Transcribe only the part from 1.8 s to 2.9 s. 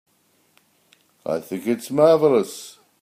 marvelous.